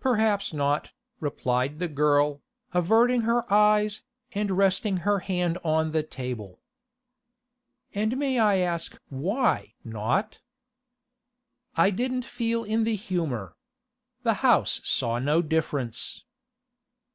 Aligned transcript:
'Perhaps 0.00 0.52
not,' 0.52 0.90
replied 1.18 1.78
the 1.78 1.88
girl, 1.88 2.42
averting 2.74 3.22
her 3.22 3.50
eyes, 3.50 4.02
and 4.32 4.50
resting 4.58 4.98
her 4.98 5.20
hand 5.20 5.56
on 5.64 5.92
the 5.92 6.02
table. 6.02 6.60
'And 7.94 8.18
may 8.18 8.38
I 8.38 8.56
ask 8.58 9.00
why 9.08 9.72
not?' 9.82 10.40
'I 11.76 11.88
didn't 11.88 12.26
feel 12.26 12.64
in 12.64 12.84
the 12.84 12.96
humour. 12.96 13.56
The 14.24 14.34
house 14.44 14.82
saw 14.84 15.18
no 15.18 15.40
difference. 15.40 16.26